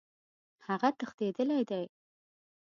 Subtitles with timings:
[0.67, 1.85] هغه تښتېدلی دی.